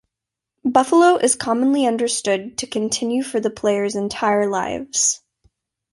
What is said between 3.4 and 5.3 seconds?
players' entire lives.